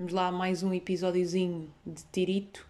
Vamos 0.00 0.12
lá, 0.12 0.30
mais 0.30 0.62
um 0.62 0.72
episódiozinho 0.72 1.74
de 1.84 2.04
tirito. 2.12 2.64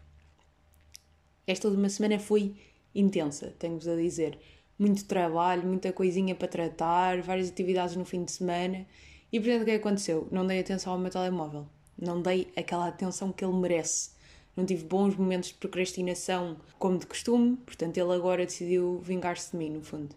Esta 1.47 1.69
última 1.69 1.87
semana 1.91 2.19
foi 2.19 2.55
intensa, 2.95 3.55
tenho-vos 3.59 3.87
a 3.87 3.95
dizer. 3.95 4.39
Muito 4.79 5.05
trabalho, 5.05 5.63
muita 5.69 5.93
coisinha 5.93 6.35
para 6.35 6.49
tratar, 6.49 7.21
várias 7.21 7.51
atividades 7.51 7.97
no 7.97 8.07
fim 8.07 8.25
de 8.25 8.33
semana. 8.33 8.87
E 9.31 9.39
portanto, 9.39 9.61
o 9.61 9.65
que 9.67 9.73
aconteceu? 9.73 10.27
Não 10.31 10.47
dei 10.47 10.59
atenção 10.59 10.95
ao 10.95 10.99
meu 10.99 11.11
telemóvel. 11.11 11.67
Não 12.01 12.23
dei 12.23 12.51
aquela 12.57 12.89
atenção 12.89 13.31
que 13.31 13.45
ele 13.45 13.53
merece. 13.53 14.13
Não 14.57 14.65
tive 14.65 14.87
bons 14.87 15.15
momentos 15.15 15.51
de 15.51 15.57
procrastinação 15.57 16.57
como 16.79 16.97
de 16.97 17.07
costume, 17.07 17.59
portanto, 17.59 17.99
ele 17.99 18.11
agora 18.11 18.47
decidiu 18.47 19.03
vingar-se 19.05 19.51
de 19.51 19.59
mim, 19.59 19.69
no 19.69 19.83
fundo. 19.83 20.17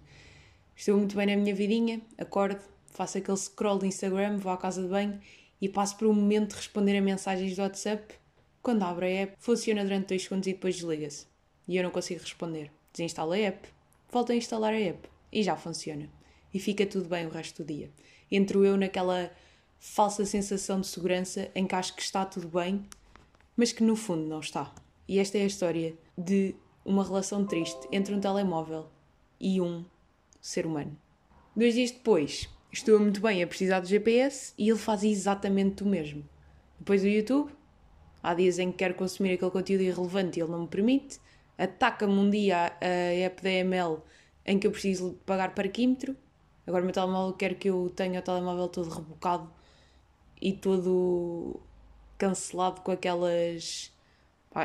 Estou 0.78 0.96
muito 0.96 1.18
bem 1.18 1.26
na 1.26 1.36
minha 1.36 1.54
vidinha, 1.54 2.00
acordo, 2.18 2.62
faço 2.86 3.18
aquele 3.18 3.36
scroll 3.36 3.80
de 3.80 3.88
Instagram, 3.88 4.38
vou 4.38 4.54
à 4.54 4.58
casa 4.58 4.82
de 4.82 4.88
banho 4.88 5.20
e 5.62 5.70
passo 5.70 5.96
por 5.96 6.08
um 6.08 6.14
momento 6.14 6.50
de 6.50 6.56
responder 6.56 6.98
a 6.98 7.02
mensagens 7.02 7.56
do 7.56 7.62
WhatsApp. 7.62 8.16
Quando 8.62 8.84
abro 8.84 9.06
a 9.06 9.10
app, 9.10 9.36
funciona 9.40 9.84
durante 9.84 10.08
2 10.08 10.24
segundos 10.24 10.48
e 10.48 10.54
depois 10.54 10.76
desliga-se. 10.76 11.28
E 11.68 11.78
eu 11.78 11.84
não 11.84 11.92
consigo 11.92 12.22
responder. 12.22 12.72
Desinstalo 12.92 13.34
a 13.34 13.38
app, 13.38 13.70
volto 14.12 14.32
a 14.32 14.36
instalar 14.36 14.74
a 14.74 14.80
app 14.80 15.08
e 15.32 15.44
já 15.44 15.56
funciona. 15.56 16.10
E 16.54 16.60
fica 16.60 16.86
tudo 16.86 17.08
bem 17.08 17.28
o 17.28 17.30
resto 17.30 17.64
do 17.64 17.74
dia. 17.74 17.92
Entro 18.30 18.66
eu 18.66 18.76
naquela 18.76 19.32
falsa 19.80 20.26
sensação 20.26 20.82
de 20.82 20.88
segurança 20.88 21.50
em 21.56 21.66
que 21.66 21.76
acho 21.76 21.96
que 21.96 22.02
está 22.02 22.26
tudo 22.26 22.48
bem, 22.48 22.86
mas 23.56 23.72
que 23.72 23.84
no 23.84 23.96
fundo 23.96 24.28
não 24.28 24.40
está. 24.40 24.74
E 25.08 25.20
esta 25.20 25.38
é 25.38 25.44
a 25.44 25.48
história 25.48 25.96
de 26.18 26.56
uma 26.84 27.04
relação 27.04 27.46
triste 27.46 27.88
entre 27.92 28.14
um 28.14 28.20
telemóvel 28.20 28.90
e 29.40 29.62
um 29.62 29.86
ser 30.40 30.66
humano. 30.66 30.98
Dois 31.56 31.74
dias 31.74 31.92
depois, 31.92 32.50
estou 32.72 33.00
muito 33.00 33.22
bem 33.22 33.44
a 33.44 33.48
precisar 33.48 33.80
do 33.80 33.88
GPS 33.88 34.54
e 34.58 34.70
ele 34.70 34.80
faz 34.80 35.04
exatamente 35.04 35.84
o 35.84 35.86
mesmo. 35.86 36.24
Depois 36.80 37.02
do 37.02 37.08
YouTube, 37.08 37.52
há 38.24 38.34
dias 38.34 38.60
em 38.60 38.72
que 38.72 38.78
quero 38.78 38.94
consumir 38.94 39.34
aquele 39.34 39.52
conteúdo 39.52 39.84
irrelevante 39.84 40.40
e 40.40 40.42
ele 40.42 40.52
não 40.52 40.62
me 40.62 40.68
permite, 40.68 41.20
ataca-me 41.58 42.14
um 42.14 42.30
dia 42.30 42.74
a 42.82 42.86
app 42.86 43.44
da 43.44 43.50
ML 43.50 43.98
em 44.46 44.58
que 44.58 44.66
eu 44.66 44.72
preciso 44.72 45.14
pagar 45.26 45.54
parquímetro, 45.54 46.16
agora 46.66 46.82
o 46.82 46.86
meu 46.86 46.94
telemóvel 46.94 47.34
quer 47.34 47.56
que 47.56 47.70
eu 47.70 47.92
tenha 47.96 48.20
o 48.20 48.24
telemóvel 48.24 48.68
todo 48.68 48.90
rebocado 48.90 49.52
e 50.42 50.54
todo 50.54 51.60
cancelado 52.18 52.82
com 52.82 52.92
aquelas. 52.92 53.92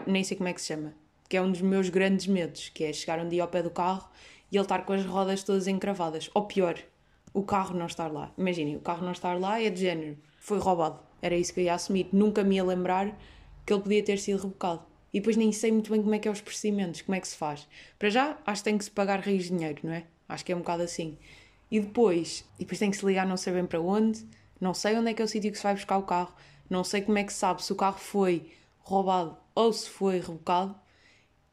Nem 0.06 0.24
sei 0.24 0.36
como 0.36 0.48
é 0.48 0.52
que 0.52 0.60
se 0.60 0.68
chama. 0.68 0.94
Que 1.28 1.36
é 1.36 1.42
um 1.42 1.50
dos 1.50 1.60
meus 1.60 1.88
grandes 1.88 2.26
medos, 2.26 2.70
que 2.70 2.84
é 2.84 2.92
chegar 2.92 3.18
um 3.18 3.28
dia 3.28 3.42
ao 3.42 3.48
pé 3.48 3.62
do 3.62 3.70
carro 3.70 4.08
e 4.50 4.56
ele 4.56 4.64
estar 4.64 4.84
com 4.84 4.92
as 4.92 5.04
rodas 5.04 5.42
todas 5.42 5.66
encravadas. 5.66 6.30
Ou 6.34 6.44
pior, 6.44 6.78
o 7.32 7.42
carro 7.42 7.76
não 7.76 7.86
estar 7.86 8.10
lá. 8.12 8.32
Imaginem, 8.36 8.76
o 8.76 8.80
carro 8.80 9.04
não 9.04 9.12
estar 9.12 9.38
lá 9.38 9.60
é 9.60 9.70
de 9.70 9.80
género. 9.80 10.16
Foi 10.38 10.58
roubado. 10.58 11.00
Era 11.20 11.36
isso 11.36 11.52
que 11.52 11.60
eu 11.60 11.64
ia 11.64 11.74
assumir. 11.74 12.08
Nunca 12.12 12.44
me 12.44 12.56
ia 12.56 12.64
lembrar 12.64 13.18
que 13.64 13.72
ele 13.72 13.82
podia 13.82 14.02
ter 14.02 14.18
sido 14.18 14.42
rebocado. 14.42 14.82
E 15.12 15.20
depois 15.20 15.36
nem 15.36 15.50
sei 15.50 15.72
muito 15.72 15.90
bem 15.90 16.02
como 16.02 16.14
é 16.14 16.18
que 16.18 16.28
é 16.28 16.30
os 16.30 16.40
procedimentos, 16.40 17.02
como 17.02 17.14
é 17.14 17.20
que 17.20 17.28
se 17.28 17.36
faz. 17.36 17.66
Para 17.98 18.10
já, 18.10 18.38
acho 18.46 18.60
que 18.62 18.64
tem 18.64 18.78
que 18.78 18.84
se 18.84 18.90
pagar 18.90 19.20
rios 19.20 19.44
de 19.44 19.50
dinheiro, 19.50 19.80
não 19.82 19.92
é? 19.92 20.04
Acho 20.28 20.44
que 20.44 20.52
é 20.52 20.56
um 20.56 20.60
bocado 20.60 20.82
assim. 20.82 21.16
E 21.70 21.80
depois, 21.80 22.44
e 22.58 22.60
depois 22.60 22.78
tem 22.78 22.90
que 22.90 22.96
se 22.96 23.06
ligar 23.06 23.26
não 23.26 23.36
sei 23.36 23.52
bem 23.52 23.66
para 23.66 23.80
onde, 23.80 24.26
não 24.60 24.74
sei 24.74 24.96
onde 24.96 25.10
é 25.10 25.14
que 25.14 25.22
é 25.22 25.24
o 25.24 25.28
sítio 25.28 25.50
que 25.50 25.56
se 25.56 25.62
vai 25.62 25.74
buscar 25.74 25.98
o 25.98 26.02
carro, 26.02 26.34
não 26.68 26.84
sei 26.84 27.02
como 27.02 27.18
é 27.18 27.24
que 27.24 27.32
se 27.32 27.38
sabe 27.38 27.64
se 27.64 27.72
o 27.72 27.76
carro 27.76 27.98
foi 27.98 28.50
roubado 28.78 29.36
ou 29.54 29.72
se 29.72 29.88
foi 29.88 30.20
rebocado. 30.20 30.74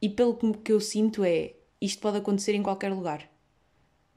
E 0.00 0.08
pelo 0.08 0.36
que 0.36 0.72
eu 0.72 0.80
sinto 0.80 1.24
é, 1.24 1.54
isto 1.80 2.00
pode 2.00 2.18
acontecer 2.18 2.54
em 2.54 2.62
qualquer 2.62 2.92
lugar. 2.92 3.28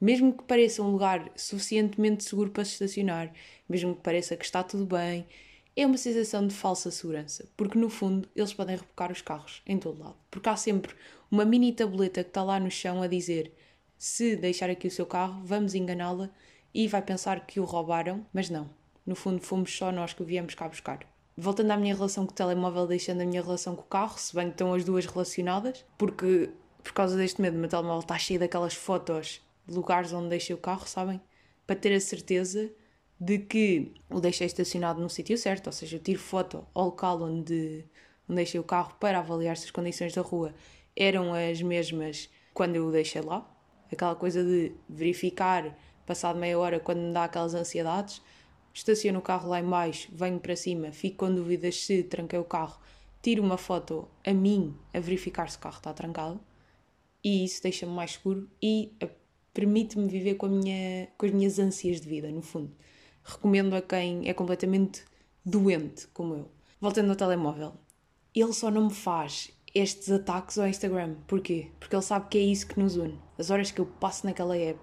Mesmo 0.00 0.32
que 0.32 0.44
pareça 0.44 0.82
um 0.82 0.92
lugar 0.92 1.30
suficientemente 1.34 2.24
seguro 2.24 2.50
para 2.50 2.64
se 2.64 2.72
estacionar, 2.72 3.32
mesmo 3.68 3.94
que 3.94 4.02
pareça 4.02 4.36
que 4.36 4.44
está 4.44 4.62
tudo 4.62 4.86
bem, 4.86 5.26
é 5.74 5.86
uma 5.86 5.96
sensação 5.96 6.46
de 6.46 6.54
falsa 6.54 6.90
segurança, 6.90 7.48
porque 7.56 7.78
no 7.78 7.88
fundo 7.88 8.28
eles 8.34 8.52
podem 8.52 8.76
rebocar 8.76 9.12
os 9.12 9.22
carros 9.22 9.62
em 9.66 9.78
todo 9.78 10.02
lado. 10.02 10.16
Porque 10.30 10.48
há 10.48 10.56
sempre 10.56 10.94
uma 11.30 11.44
mini 11.44 11.72
tableta 11.72 12.22
que 12.22 12.30
está 12.30 12.42
lá 12.42 12.58
no 12.58 12.70
chão 12.70 13.02
a 13.02 13.06
dizer 13.06 13.52
se 13.96 14.36
deixar 14.36 14.70
aqui 14.70 14.86
o 14.86 14.90
seu 14.90 15.06
carro, 15.06 15.40
vamos 15.44 15.74
enganá-la 15.74 16.30
e 16.72 16.86
vai 16.86 17.02
pensar 17.02 17.46
que 17.46 17.58
o 17.58 17.64
roubaram, 17.64 18.24
mas 18.32 18.48
não. 18.48 18.70
No 19.04 19.16
fundo, 19.16 19.40
fomos 19.40 19.76
só 19.76 19.90
nós 19.90 20.12
que 20.12 20.22
o 20.22 20.24
viemos 20.24 20.54
cá 20.54 20.68
buscar. 20.68 21.00
Voltando 21.36 21.70
à 21.70 21.76
minha 21.76 21.94
relação 21.94 22.26
com 22.26 22.32
o 22.32 22.34
telemóvel, 22.34 22.86
deixando 22.86 23.20
a 23.20 23.24
minha 23.24 23.42
relação 23.42 23.74
com 23.74 23.82
o 23.82 23.86
carro, 23.86 24.18
se 24.18 24.34
bem 24.34 24.46
que 24.46 24.52
estão 24.52 24.74
as 24.74 24.84
duas 24.84 25.06
relacionadas, 25.06 25.84
porque 25.96 26.50
por 26.82 26.92
causa 26.92 27.16
deste 27.16 27.40
medo, 27.40 27.56
o 27.56 27.60
meu 27.60 27.68
telemóvel 27.68 28.00
está 28.00 28.18
cheio 28.18 28.40
daquelas 28.40 28.74
fotos 28.74 29.40
lugares 29.68 30.12
onde 30.12 30.28
deixei 30.28 30.54
o 30.54 30.58
carro, 30.58 30.86
sabem? 30.86 31.20
Para 31.66 31.76
ter 31.76 31.92
a 31.92 32.00
certeza 32.00 32.70
de 33.20 33.38
que 33.38 33.92
o 34.08 34.20
deixei 34.20 34.46
estacionado 34.46 35.00
no 35.00 35.10
sítio 35.10 35.36
certo, 35.36 35.66
ou 35.66 35.72
seja, 35.72 35.96
eu 35.96 36.00
tiro 36.00 36.18
foto 36.18 36.66
ao 36.72 36.86
local 36.86 37.20
onde, 37.22 37.84
onde 38.28 38.36
deixei 38.36 38.60
o 38.60 38.64
carro 38.64 38.94
para 38.98 39.18
avaliar 39.18 39.56
se 39.56 39.64
as 39.64 39.70
condições 39.70 40.14
da 40.14 40.22
rua 40.22 40.54
eram 40.96 41.34
as 41.34 41.60
mesmas 41.62 42.28
quando 42.54 42.76
eu 42.76 42.86
o 42.86 42.92
deixei 42.92 43.22
lá. 43.22 43.48
Aquela 43.90 44.14
coisa 44.14 44.44
de 44.44 44.72
verificar, 44.88 45.76
passado 46.06 46.38
meia 46.38 46.58
hora, 46.58 46.80
quando 46.80 47.00
me 47.00 47.12
dá 47.12 47.24
aquelas 47.24 47.54
ansiedades, 47.54 48.22
estaciono 48.72 49.18
o 49.18 49.22
carro 49.22 49.48
lá 49.48 49.60
embaixo, 49.60 50.08
venho 50.12 50.38
para 50.38 50.54
cima, 50.54 50.92
fico 50.92 51.18
com 51.26 51.34
dúvidas 51.34 51.84
se 51.84 52.02
tranquei 52.02 52.38
o 52.38 52.44
carro, 52.44 52.78
tiro 53.22 53.42
uma 53.42 53.58
foto 53.58 54.08
a 54.24 54.32
mim 54.32 54.76
a 54.94 55.00
verificar 55.00 55.50
se 55.50 55.56
o 55.56 55.60
carro 55.60 55.78
está 55.78 55.92
trancado 55.92 56.40
e 57.22 57.44
isso 57.44 57.62
deixa-me 57.62 57.92
mais 57.92 58.12
seguro 58.12 58.48
e 58.62 58.92
permite-me 59.58 60.06
viver 60.06 60.36
com, 60.36 60.46
minha, 60.46 61.08
com 61.18 61.26
as 61.26 61.32
minhas 61.32 61.58
ânsias 61.58 62.00
de 62.00 62.08
vida, 62.08 62.30
no 62.30 62.40
fundo. 62.40 62.70
Recomendo 63.24 63.74
a 63.74 63.82
quem 63.82 64.28
é 64.28 64.32
completamente 64.32 65.02
doente, 65.44 66.06
como 66.14 66.34
eu. 66.36 66.48
Voltando 66.80 67.10
ao 67.10 67.16
telemóvel, 67.16 67.72
ele 68.32 68.52
só 68.52 68.70
não 68.70 68.84
me 68.84 68.94
faz 68.94 69.50
estes 69.74 70.12
ataques 70.12 70.60
ao 70.60 70.68
Instagram. 70.68 71.16
Porquê? 71.26 71.72
Porque 71.80 71.96
ele 71.96 72.02
sabe 72.02 72.28
que 72.28 72.38
é 72.38 72.40
isso 72.40 72.68
que 72.68 72.78
nos 72.78 72.94
une. 72.94 73.18
As 73.36 73.50
horas 73.50 73.72
que 73.72 73.80
eu 73.80 73.86
passo 73.86 74.24
naquela 74.26 74.56
app 74.56 74.78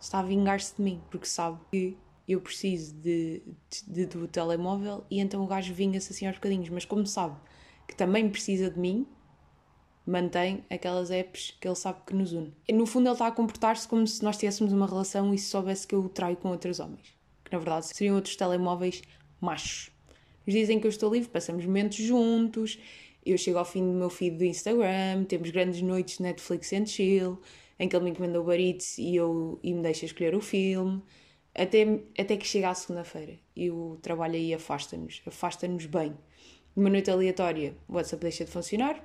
está 0.00 0.18
a 0.18 0.24
vingar-se 0.24 0.74
de 0.74 0.82
mim, 0.82 1.00
porque 1.12 1.28
sabe 1.28 1.60
que 1.70 1.96
eu 2.26 2.40
preciso 2.40 2.96
de, 2.96 3.40
de, 3.70 3.86
de, 3.86 4.06
do 4.06 4.26
telemóvel 4.26 5.04
e 5.08 5.20
então 5.20 5.44
o 5.44 5.46
gajo 5.46 5.72
vinga-se 5.72 6.12
assim 6.12 6.26
aos 6.26 6.34
bocadinhos. 6.34 6.70
Mas 6.70 6.84
como 6.84 7.06
sabe 7.06 7.36
que 7.86 7.94
também 7.94 8.28
precisa 8.28 8.68
de 8.68 8.80
mim, 8.80 9.06
mantém 10.08 10.64
aquelas 10.70 11.10
apps 11.10 11.54
que 11.60 11.68
ele 11.68 11.74
sabe 11.74 12.00
que 12.06 12.14
nos 12.14 12.32
une. 12.32 12.54
No 12.70 12.86
fundo, 12.86 13.08
ele 13.08 13.12
está 13.12 13.26
a 13.26 13.30
comportar-se 13.30 13.86
como 13.86 14.06
se 14.06 14.22
nós 14.24 14.38
tivéssemos 14.38 14.72
uma 14.72 14.86
relação 14.86 15.34
e 15.34 15.38
se 15.38 15.50
soubesse 15.50 15.86
que 15.86 15.94
eu 15.94 16.00
o 16.00 16.08
traio 16.08 16.36
com 16.36 16.48
outros 16.48 16.80
homens. 16.80 17.14
Que 17.44 17.52
na 17.52 17.58
verdade 17.58 17.86
seriam 17.88 18.16
outros 18.16 18.34
telemóveis 18.34 19.02
machos. 19.38 19.90
Nos 20.46 20.54
dizem 20.54 20.80
que 20.80 20.86
eu 20.86 20.90
estou 20.90 21.12
livre, 21.12 21.28
passamos 21.28 21.64
momentos 21.66 21.98
juntos, 21.98 22.78
eu 23.24 23.36
chego 23.36 23.58
ao 23.58 23.66
fim 23.66 23.82
do 23.82 23.92
meu 23.92 24.08
feed 24.08 24.38
do 24.38 24.44
Instagram, 24.44 25.24
temos 25.24 25.50
grandes 25.50 25.82
noites 25.82 26.16
de 26.16 26.22
Netflix 26.22 26.72
and 26.72 26.86
chill, 26.86 27.38
em 27.78 27.86
que 27.86 27.94
ele 27.94 28.06
me 28.06 28.10
encomenda 28.10 28.40
o 28.40 28.52
Eats 28.52 28.96
e, 28.96 29.14
eu, 29.14 29.60
e 29.62 29.74
me 29.74 29.82
deixa 29.82 30.06
escolher 30.06 30.34
o 30.34 30.40
filme, 30.40 31.02
até, 31.54 32.00
até 32.18 32.36
que 32.38 32.46
chega 32.46 32.70
à 32.70 32.74
segunda-feira 32.74 33.38
e 33.54 33.70
o 33.70 33.98
trabalho 34.00 34.36
aí 34.36 34.54
afasta-nos, 34.54 35.20
afasta-nos 35.26 35.84
bem. 35.84 36.14
Uma 36.74 36.88
noite 36.88 37.10
aleatória, 37.10 37.76
o 37.86 37.94
WhatsApp 37.94 38.22
deixa 38.22 38.46
de 38.46 38.50
funcionar, 38.50 39.04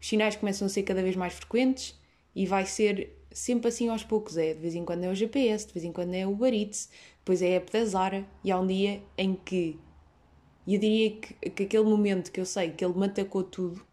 os 0.00 0.08
sinais 0.08 0.36
começam 0.36 0.66
a 0.66 0.68
ser 0.68 0.82
cada 0.82 1.02
vez 1.02 1.16
mais 1.16 1.32
frequentes 1.32 1.98
e 2.34 2.46
vai 2.46 2.66
ser 2.66 3.16
sempre 3.32 3.68
assim 3.68 3.88
aos 3.88 4.04
poucos. 4.04 4.36
É 4.36 4.54
de 4.54 4.60
vez 4.60 4.74
em 4.74 4.84
quando 4.84 5.04
é 5.04 5.10
o 5.10 5.14
GPS, 5.14 5.66
de 5.66 5.72
vez 5.72 5.84
em 5.84 5.92
quando 5.92 6.14
é 6.14 6.26
o 6.26 6.32
Uber 6.32 6.52
Eats, 6.52 6.88
depois 7.18 7.42
é 7.42 7.54
a 7.54 7.56
app 7.56 7.72
da 7.72 7.84
Zara 7.84 8.26
e 8.42 8.50
há 8.50 8.58
um 8.58 8.66
dia 8.66 9.02
em 9.16 9.34
que 9.34 9.78
eu 10.66 10.78
diria 10.78 11.10
que, 11.10 11.50
que 11.50 11.62
aquele 11.64 11.84
momento 11.84 12.32
que 12.32 12.40
eu 12.40 12.46
sei 12.46 12.70
que 12.70 12.84
ele 12.84 12.98
me 12.98 13.06
atacou 13.06 13.42
tudo 13.42 13.84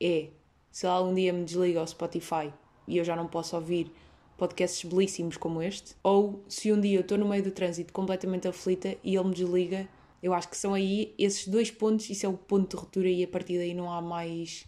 é 0.00 0.28
se 0.70 0.86
algum 0.86 1.14
dia 1.14 1.32
me 1.32 1.44
desliga 1.44 1.80
ao 1.80 1.86
Spotify 1.86 2.52
e 2.86 2.98
eu 2.98 3.04
já 3.04 3.16
não 3.16 3.26
posso 3.26 3.56
ouvir 3.56 3.90
podcasts 4.36 4.88
belíssimos 4.88 5.36
como 5.36 5.62
este, 5.62 5.94
ou 6.02 6.44
se 6.48 6.70
um 6.70 6.80
dia 6.80 6.98
eu 6.98 7.00
estou 7.00 7.16
no 7.16 7.26
meio 7.26 7.42
do 7.42 7.50
trânsito 7.50 7.92
completamente 7.92 8.46
aflita 8.46 8.96
e 9.02 9.16
ele 9.16 9.28
me 9.28 9.34
desliga, 9.34 9.88
eu 10.22 10.34
acho 10.34 10.48
que 10.48 10.56
são 10.56 10.74
aí 10.74 11.14
esses 11.18 11.48
dois 11.48 11.70
pontos, 11.70 12.10
isso 12.10 12.26
é 12.26 12.28
o 12.28 12.34
ponto 12.34 12.76
de 12.76 12.82
ruptura 12.82 13.08
e 13.08 13.24
a 13.24 13.28
partir 13.28 13.56
daí 13.56 13.72
não 13.72 13.90
há 13.90 14.02
mais 14.02 14.66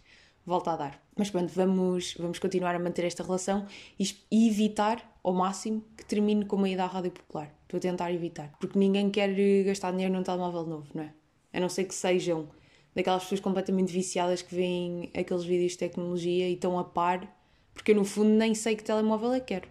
volta 0.49 0.71
a 0.71 0.75
dar. 0.75 1.01
Mas 1.15 1.29
pronto, 1.29 1.51
vamos, 1.53 2.15
vamos 2.19 2.39
continuar 2.39 2.75
a 2.75 2.79
manter 2.79 3.05
esta 3.05 3.23
relação 3.23 3.65
e, 3.99 4.47
evitar 4.47 5.19
ao 5.23 5.33
máximo 5.33 5.83
que 5.95 6.03
termine 6.03 6.43
com 6.45 6.55
uma 6.55 6.67
ida 6.67 6.83
à 6.83 6.87
rádio 6.87 7.11
popular. 7.11 7.53
Estou 7.63 7.77
a 7.77 7.81
tentar 7.81 8.11
evitar. 8.11 8.51
Porque 8.59 8.77
ninguém 8.77 9.09
quer 9.09 9.29
gastar 9.63 9.91
dinheiro 9.91 10.13
num 10.13 10.23
telemóvel 10.23 10.65
novo, 10.65 10.87
não 10.93 11.03
é? 11.03 11.13
A 11.53 11.59
não 11.59 11.69
ser 11.69 11.85
que 11.85 11.93
sejam 11.93 12.47
daquelas 12.95 13.23
pessoas 13.23 13.39
completamente 13.39 13.93
viciadas 13.93 14.41
que 14.41 14.53
veem 14.53 15.11
aqueles 15.15 15.43
vídeos 15.43 15.73
de 15.73 15.77
tecnologia 15.77 16.49
e 16.49 16.53
estão 16.53 16.77
a 16.79 16.83
par, 16.83 17.27
porque 17.73 17.91
eu 17.91 17.95
no 17.95 18.03
fundo 18.03 18.29
nem 18.29 18.55
sei 18.55 18.75
que 18.75 18.83
telemóvel 18.83 19.33
é 19.33 19.39
que 19.39 19.53
quero. 19.53 19.69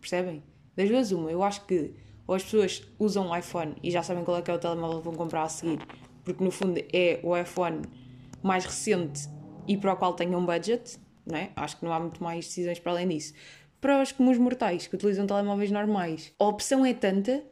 Percebem? 0.00 0.42
Das 0.74 0.88
duas, 0.88 1.12
uma. 1.12 1.30
Eu 1.30 1.42
acho 1.42 1.64
que 1.66 1.94
ou 2.26 2.34
as 2.34 2.42
pessoas 2.42 2.82
usam 2.98 3.30
o 3.30 3.36
iPhone 3.36 3.76
e 3.82 3.90
já 3.90 4.02
sabem 4.02 4.24
qual 4.24 4.36
é 4.36 4.42
que 4.42 4.50
é 4.50 4.54
o 4.54 4.58
telemóvel 4.58 4.98
que 4.98 5.04
vão 5.04 5.14
comprar 5.14 5.44
a 5.44 5.48
seguir, 5.48 5.78
porque 6.24 6.42
no 6.42 6.50
fundo 6.50 6.80
é 6.92 7.20
o 7.22 7.36
iPhone 7.36 7.82
mais 8.42 8.64
recente 8.64 9.28
e 9.66 9.76
para 9.76 9.92
o 9.92 9.96
qual 9.96 10.14
tenham 10.14 10.40
um 10.40 10.46
budget, 10.46 10.98
não 11.24 11.36
é? 11.36 11.50
acho 11.56 11.78
que 11.78 11.84
não 11.84 11.92
há 11.92 12.00
muito 12.00 12.22
mais 12.22 12.46
decisões 12.46 12.78
para 12.78 12.92
além 12.92 13.08
disso. 13.08 13.34
Para 13.80 14.02
os 14.02 14.12
comuns 14.12 14.38
mortais 14.38 14.86
que 14.86 14.94
utilizam 14.94 15.26
telemóveis 15.26 15.70
normais, 15.70 16.32
a 16.38 16.46
opção 16.46 16.84
é 16.84 16.94
tanta 16.94 17.42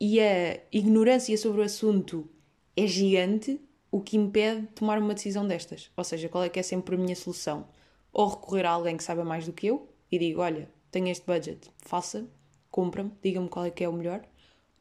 e 0.00 0.20
a 0.20 0.60
ignorância 0.72 1.36
sobre 1.36 1.60
o 1.60 1.64
assunto 1.64 2.28
é 2.76 2.86
gigante 2.86 3.60
o 3.90 4.00
que 4.00 4.16
impede 4.16 4.62
de 4.62 4.66
tomar 4.68 4.98
uma 4.98 5.14
decisão 5.14 5.46
destas. 5.46 5.90
Ou 5.96 6.04
seja, 6.04 6.28
qual 6.28 6.44
é 6.44 6.48
que 6.48 6.60
é 6.60 6.62
sempre 6.62 6.94
a 6.94 6.98
minha 6.98 7.16
solução? 7.16 7.66
Ou 8.12 8.28
recorrer 8.28 8.64
a 8.66 8.70
alguém 8.70 8.96
que 8.96 9.04
saiba 9.04 9.24
mais 9.24 9.46
do 9.46 9.52
que 9.52 9.66
eu 9.66 9.88
e 10.10 10.18
digo: 10.18 10.40
Olha, 10.40 10.70
tenho 10.90 11.08
este 11.08 11.26
budget, 11.26 11.70
faça, 11.78 12.26
compra-me, 12.70 13.12
diga-me 13.22 13.48
qual 13.48 13.64
é 13.64 13.70
que 13.70 13.84
é 13.84 13.88
o 13.88 13.92
melhor. 13.92 14.22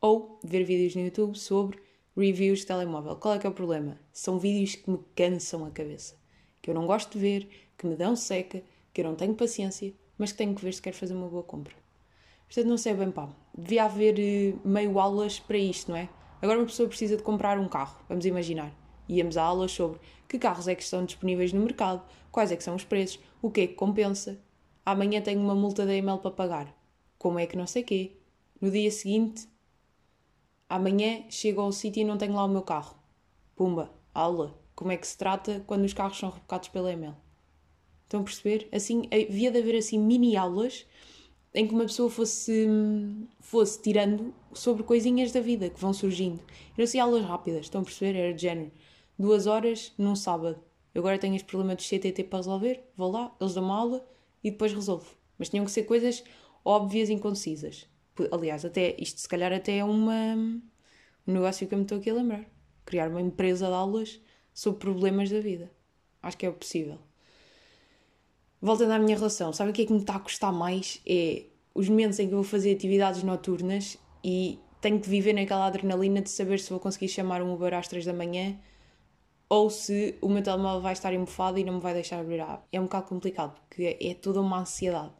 Ou 0.01 0.39
ver 0.44 0.63
vídeos 0.63 0.95
no 0.95 1.01
YouTube 1.01 1.38
sobre 1.38 1.79
reviews 2.15 2.59
de 2.59 2.67
telemóvel. 2.67 3.15
Qual 3.17 3.33
é 3.33 3.39
que 3.39 3.47
é 3.47 3.50
o 3.50 3.53
problema? 3.53 4.00
São 4.11 4.39
vídeos 4.39 4.75
que 4.75 4.89
me 4.89 5.00
cansam 5.15 5.65
a 5.65 5.71
cabeça, 5.71 6.15
que 6.61 6.69
eu 6.69 6.73
não 6.73 6.85
gosto 6.85 7.13
de 7.13 7.19
ver, 7.19 7.50
que 7.77 7.88
me 7.88 7.95
dão 7.95 8.15
seca, 8.15 8.61
que 8.94 9.01
eu 9.01 9.06
não 9.06 9.15
tenho 9.15 9.33
paciência, 9.35 9.94
mas 10.17 10.31
que 10.31 10.38
tenho 10.38 10.53
que 10.53 10.63
ver 10.63 10.73
se 10.73 10.81
quero 10.81 10.95
fazer 10.95 11.13
uma 11.13 11.27
boa 11.27 11.44
compra. 11.44 11.73
Portanto, 12.45 12.67
não 12.67 12.77
sei 12.77 12.94
bem, 12.94 13.11
pá, 13.11 13.29
devia 13.56 13.85
haver 13.85 14.19
eh, 14.19 14.56
meio 14.65 15.00
aulas 15.00 15.39
para 15.39 15.57
isto, 15.57 15.91
não 15.91 15.97
é? 15.97 16.09
Agora 16.41 16.59
uma 16.59 16.65
pessoa 16.65 16.89
precisa 16.89 17.15
de 17.15 17.23
comprar 17.23 17.59
um 17.59 17.67
carro, 17.67 18.00
vamos 18.07 18.25
imaginar. 18.25 18.73
Íamos 19.07 19.38
a 19.38 19.44
aulas 19.44 19.71
sobre 19.71 20.00
que 20.27 20.38
carros 20.38 20.67
é 20.67 20.75
que 20.75 20.83
estão 20.83 21.06
disponíveis 21.06 21.53
no 21.53 21.61
mercado, 21.61 22.03
quais 22.31 22.51
é 22.51 22.56
que 22.56 22.63
são 22.63 22.75
os 22.75 22.83
preços, 22.83 23.19
o 23.41 23.50
que 23.50 23.61
é 23.61 23.67
que 23.67 23.73
compensa. 23.73 24.39
Amanhã 24.85 25.21
tenho 25.21 25.41
uma 25.41 25.56
multa 25.56 25.85
da 25.85 25.94
EML 25.94 26.19
para 26.19 26.31
pagar. 26.31 26.75
Como 27.17 27.39
é 27.39 27.45
que 27.45 27.57
não 27.57 27.67
sei 27.67 27.83
quê. 27.83 28.17
No 28.59 28.69
dia 28.71 28.91
seguinte, 28.91 29.47
amanhã 30.67 31.23
chego 31.29 31.61
ao 31.61 31.71
sítio 31.71 32.01
e 32.01 32.06
não 32.06 32.17
tenho 32.17 32.33
lá 32.33 32.45
o 32.45 32.50
meu 32.50 32.61
carro. 32.61 32.95
Pumba, 33.56 33.91
aula. 34.13 34.58
Como 34.79 34.93
é 34.93 34.95
que 34.95 35.05
se 35.05 35.17
trata 35.17 35.61
quando 35.67 35.83
os 35.83 35.93
carros 35.93 36.17
são 36.17 36.29
rebocados 36.29 36.69
pela 36.69 36.89
EML? 36.89 37.13
Estão 38.05 38.21
a 38.21 38.23
perceber? 38.23 38.69
Assim, 38.71 39.09
havia 39.11 39.51
de 39.51 39.59
haver 39.59 39.75
assim 39.75 39.99
mini 39.99 40.37
aulas 40.37 40.85
em 41.53 41.67
que 41.67 41.73
uma 41.73 41.83
pessoa 41.83 42.09
fosse, 42.09 42.65
fosse 43.41 43.81
tirando 43.81 44.33
sobre 44.53 44.83
coisinhas 44.83 45.33
da 45.33 45.41
vida 45.41 45.69
que 45.69 45.81
vão 45.81 45.91
surgindo. 45.91 46.39
Eram 46.77 46.85
assim 46.85 46.97
aulas 46.97 47.25
rápidas, 47.25 47.65
estão 47.65 47.81
a 47.81 47.83
perceber? 47.83 48.17
Era 48.17 48.33
de 48.33 48.41
género. 48.41 48.71
Duas 49.17 49.47
horas 49.47 49.91
num 49.97 50.15
sábado. 50.15 50.63
Eu 50.95 51.01
agora 51.01 51.19
tenho 51.19 51.35
este 51.35 51.45
problema 51.45 51.75
do 51.75 51.83
CTT 51.83 52.23
para 52.23 52.39
resolver, 52.39 52.81
vou 52.95 53.11
lá, 53.11 53.35
eles 53.37 53.55
dão 53.55 53.65
uma 53.65 53.77
aula 53.77 54.07
e 54.41 54.49
depois 54.49 54.71
resolvo. 54.71 55.13
Mas 55.37 55.49
tinham 55.49 55.65
que 55.65 55.71
ser 55.71 55.83
coisas 55.83 56.23
óbvias 56.63 57.09
e 57.09 57.13
inconcisas. 57.15 57.85
Aliás, 58.31 58.63
até 58.63 58.95
isto 58.97 59.19
se 59.19 59.27
calhar 59.27 59.51
até 59.51 59.79
é 59.79 59.83
uma, 59.83 60.35
um 61.27 61.33
negócio 61.33 61.67
que 61.67 61.73
eu 61.73 61.79
me 61.79 61.83
estou 61.83 61.97
aqui 61.97 62.09
a 62.09 62.13
lembrar. 62.13 62.45
Criar 62.85 63.09
uma 63.09 63.21
empresa 63.21 63.67
de 63.67 63.73
aulas 63.73 64.21
sobre 64.59 64.81
problemas 64.81 65.29
da 65.29 65.39
vida. 65.39 65.71
Acho 66.21 66.38
que 66.38 66.45
é 66.45 66.51
possível. 66.51 66.97
Voltando 68.61 68.91
à 68.91 69.00
minha 69.00 69.15
relação, 69.15 69.53
sabe 69.53 69.69
o 69.69 69.73
que 69.73 69.83
é 69.83 69.85
que 69.85 69.94
me 69.94 70.00
está 70.00 70.17
a 70.17 70.19
custar 70.19 70.51
mais? 70.51 71.01
É 71.07 71.44
os 71.73 71.88
momentos 71.88 72.19
em 72.19 72.27
que 72.27 72.33
eu 72.33 72.39
vou 72.39 72.44
fazer 72.44 72.73
atividades 72.73 73.23
noturnas 73.23 73.97
e 74.21 74.59
tenho 74.81 75.00
que 75.00 75.07
viver 75.07 75.31
naquela 75.31 75.65
adrenalina 75.65 76.21
de 76.21 76.29
saber 76.29 76.59
se 76.59 76.69
vou 76.69 76.79
conseguir 76.79 77.07
chamar 77.07 77.41
um 77.41 77.53
Uber 77.53 77.73
às 77.73 77.88
3 77.88 78.03
da 78.03 78.11
manhã 78.11 78.59
ou 79.47 79.69
se 79.69 80.17
o 80.21 80.27
meu 80.27 80.44
telemóvel 80.44 80.81
vai 80.81 80.91
estar 80.91 81.13
embufado 81.13 81.57
e 81.57 81.63
não 81.63 81.75
me 81.75 81.79
vai 81.79 81.94
deixar 81.94 82.19
abrir 82.19 82.41
a 82.41 82.56
app. 82.56 82.63
É 82.69 82.81
um 82.81 82.83
bocado 82.83 83.07
complicado, 83.07 83.57
porque 83.61 83.97
é 84.01 84.13
toda 84.13 84.41
uma 84.41 84.59
ansiedade. 84.59 85.13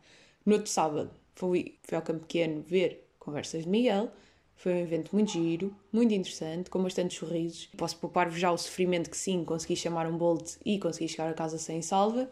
No 0.46 0.56
outro 0.56 0.70
sábado, 0.70 1.12
fui, 1.34 1.80
fui 1.84 1.96
ao 1.96 2.02
Campo 2.02 2.26
Pequeno 2.26 2.62
ver 2.62 3.10
Conversas 3.18 3.64
de 3.64 3.70
Miguel, 3.70 4.12
foi 4.60 4.74
um 4.74 4.80
evento 4.80 5.12
muito 5.14 5.32
giro, 5.32 5.74
muito 5.90 6.14
interessante, 6.14 6.70
com 6.70 6.84
bastantes 6.84 7.18
sorrisos. 7.18 7.70
Posso 7.78 7.96
poupar-vos 7.96 8.38
já 8.38 8.52
o 8.52 8.58
sofrimento 8.58 9.10
que 9.10 9.16
sim, 9.16 9.46
consegui 9.46 9.78
chamar 9.78 10.06
um 10.06 10.18
Bolt 10.18 10.58
e 10.66 10.78
consegui 10.78 11.08
chegar 11.08 11.30
a 11.30 11.34
casa 11.34 11.58
sem 11.58 11.82
salva. 11.82 12.30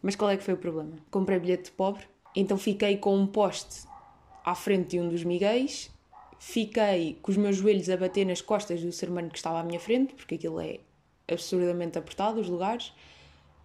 Mas 0.00 0.14
qual 0.14 0.30
é 0.30 0.36
que 0.36 0.44
foi 0.44 0.54
o 0.54 0.56
problema? 0.56 0.92
Comprei 1.10 1.36
bilhete 1.36 1.64
de 1.64 1.70
pobre, 1.72 2.04
então 2.36 2.56
fiquei 2.56 2.96
com 2.96 3.18
um 3.18 3.26
poste 3.26 3.88
à 4.44 4.54
frente 4.54 4.90
de 4.90 5.00
um 5.00 5.08
dos 5.08 5.24
miguéis, 5.24 5.90
fiquei 6.38 7.18
com 7.20 7.32
os 7.32 7.36
meus 7.36 7.56
joelhos 7.56 7.90
a 7.90 7.96
bater 7.96 8.24
nas 8.24 8.40
costas 8.40 8.80
do 8.80 8.92
ser 8.92 9.08
humano 9.08 9.28
que 9.28 9.36
estava 9.36 9.58
à 9.58 9.64
minha 9.64 9.80
frente, 9.80 10.14
porque 10.14 10.36
aquilo 10.36 10.60
é 10.60 10.78
absurdamente 11.26 11.98
apertado, 11.98 12.40
os 12.40 12.48
lugares. 12.48 12.92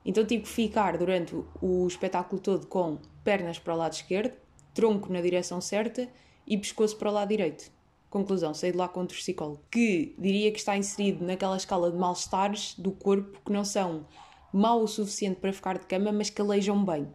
Então 0.03 0.25
tive 0.25 0.44
que 0.44 0.50
ficar 0.50 0.97
durante 0.97 1.35
o 1.62 1.85
espetáculo 1.85 2.41
todo 2.41 2.65
com 2.65 2.97
pernas 3.23 3.59
para 3.59 3.75
o 3.75 3.77
lado 3.77 3.94
esquerdo, 3.94 4.33
tronco 4.73 5.13
na 5.13 5.21
direção 5.21 5.62
certa 5.62 6.09
e 6.47 6.57
pescoço 6.57 6.97
para 6.97 7.12
o 7.12 7.13
lado 7.13 7.29
direito. 7.29 7.77
Conclusão, 8.09 8.56
saí 8.56 8.71
de 8.71 8.77
lá 8.77 8.88
com 8.88 9.01
um 9.01 9.06
torcicolo, 9.06 9.61
que 9.69 10.15
diria 10.17 10.51
que 10.51 10.57
está 10.57 10.75
inserido 10.75 11.23
naquela 11.23 11.56
escala 11.56 11.91
de 11.91 11.97
mal-estares 11.97 12.73
do 12.75 12.91
corpo 12.91 13.39
que 13.45 13.51
não 13.51 13.63
são 13.63 14.03
mau 14.51 14.81
o 14.81 14.88
suficiente 14.88 15.39
para 15.39 15.53
ficar 15.53 15.77
de 15.77 15.85
cama, 15.85 16.11
mas 16.11 16.31
que 16.31 16.41
aleijam 16.41 16.83
bem. 16.83 17.07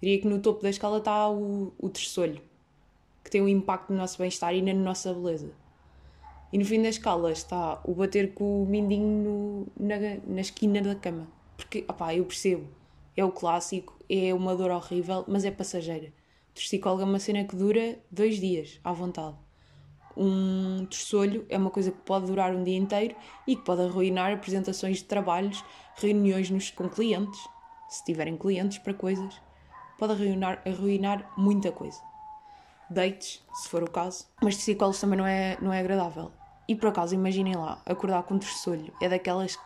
Diria 0.00 0.18
que 0.18 0.26
no 0.26 0.40
topo 0.40 0.62
da 0.62 0.70
escala 0.70 0.96
está 0.96 1.28
o, 1.28 1.74
o 1.78 1.90
terçolho, 1.90 2.40
que 3.22 3.30
tem 3.30 3.42
um 3.42 3.48
impacto 3.48 3.92
no 3.92 3.98
nosso 3.98 4.16
bem-estar 4.16 4.54
e 4.54 4.62
na 4.62 4.72
nossa 4.72 5.12
beleza. 5.12 5.52
E 6.50 6.56
no 6.56 6.64
fim 6.64 6.80
da 6.80 6.88
escala 6.88 7.30
está 7.30 7.78
o 7.84 7.92
bater 7.92 8.32
com 8.32 8.62
o 8.62 8.66
mindinho 8.66 9.66
no, 9.76 9.86
na, 9.86 9.96
na 10.26 10.40
esquina 10.40 10.80
da 10.80 10.94
cama. 10.94 11.28
Porque, 11.54 11.84
opá, 11.86 12.14
eu 12.14 12.24
percebo, 12.24 12.66
é 13.14 13.22
o 13.22 13.30
clássico, 13.30 13.94
é 14.08 14.32
uma 14.32 14.56
dor 14.56 14.70
horrível, 14.70 15.22
mas 15.28 15.44
é 15.44 15.50
passageira. 15.50 16.08
O 16.52 16.54
torcicólogo 16.54 17.02
é 17.02 17.04
uma 17.04 17.18
cena 17.18 17.44
que 17.44 17.54
dura 17.54 17.98
dois 18.10 18.40
dias, 18.40 18.80
à 18.82 18.90
vontade 18.90 19.36
um 20.16 20.86
terçolho 20.86 21.46
é 21.48 21.56
uma 21.56 21.70
coisa 21.70 21.90
que 21.90 21.98
pode 21.98 22.26
durar 22.26 22.54
um 22.54 22.64
dia 22.64 22.76
inteiro 22.76 23.14
e 23.46 23.56
que 23.56 23.62
pode 23.62 23.82
arruinar 23.82 24.32
apresentações 24.32 24.98
de 24.98 25.04
trabalhos, 25.04 25.64
reuniões 25.96 26.50
nos, 26.50 26.70
com 26.70 26.88
clientes, 26.88 27.40
se 27.88 28.04
tiverem 28.04 28.36
clientes 28.36 28.78
para 28.78 28.94
coisas, 28.94 29.40
pode 29.98 30.12
arruinar, 30.12 30.62
arruinar 30.66 31.30
muita 31.36 31.70
coisa. 31.70 32.00
Dates, 32.88 33.44
se 33.54 33.68
for 33.68 33.82
o 33.82 33.90
caso, 33.90 34.26
mas 34.42 34.56
psicólogos 34.56 35.00
também 35.00 35.18
não 35.18 35.26
é, 35.26 35.56
não 35.60 35.72
é 35.72 35.78
agradável. 35.78 36.32
E 36.66 36.74
por 36.74 36.88
acaso, 36.88 37.14
imaginem 37.14 37.54
lá, 37.54 37.80
acordar 37.86 38.22
com 38.24 38.34
um 38.34 38.38
terçolho 38.38 38.92
é 39.00 39.08
daquelas 39.08 39.56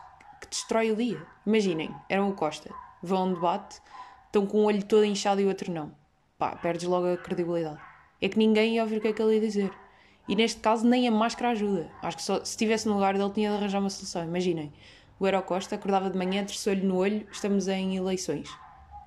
que 0.41 0.47
destrói 0.49 0.91
o 0.91 0.95
dia. 0.95 1.25
Imaginem, 1.45 1.93
eram 2.07 2.29
o 2.29 2.33
Costa, 2.33 2.71
vão 3.01 3.17
a 3.17 3.23
um 3.25 3.33
debate, 3.33 3.81
estão 4.25 4.45
com 4.45 4.59
o 4.59 4.63
olho 4.65 4.83
todo 4.83 5.05
inchado 5.05 5.41
e 5.41 5.45
o 5.45 5.47
outro 5.47 5.71
não. 5.71 5.91
Pá, 6.37 6.55
perdes 6.55 6.87
logo 6.87 7.11
a 7.11 7.17
credibilidade. 7.17 7.79
É 8.21 8.29
que 8.29 8.37
ninguém 8.37 8.75
ia 8.75 8.83
ouvir 8.83 8.97
o 8.97 9.01
que 9.01 9.07
é 9.07 9.13
que 9.13 9.21
ele 9.21 9.35
ia 9.35 9.41
dizer 9.41 9.84
e 10.27 10.35
neste 10.35 10.59
caso 10.59 10.87
nem 10.87 11.07
a 11.07 11.11
máscara 11.11 11.51
ajuda. 11.51 11.89
Acho 12.01 12.17
que 12.17 12.23
só, 12.23 12.43
se 12.43 12.51
estivesse 12.51 12.87
no 12.87 12.95
lugar 12.95 13.17
dele 13.17 13.29
tinha 13.31 13.49
de 13.49 13.57
arranjar 13.57 13.79
uma 13.79 13.89
solução. 13.89 14.23
Imaginem, 14.23 14.73
o 15.19 15.25
Eero 15.25 15.41
Costa 15.43 15.75
acordava 15.75 16.09
de 16.09 16.17
manhã, 16.17 16.43
terceiro 16.43 16.85
no 16.85 16.97
olho, 16.97 17.25
estamos 17.31 17.67
em 17.67 17.95
eleições. 17.95 18.49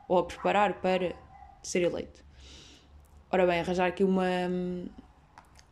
Ou 0.07 0.19
a 0.19 0.25
preparar 0.25 0.81
para 0.81 1.15
ser 1.63 1.83
eleito. 1.83 2.25
Ora 3.31 3.47
bem, 3.47 3.61
arranjar 3.61 3.89
aqui 3.89 4.05
uma, 4.05 4.25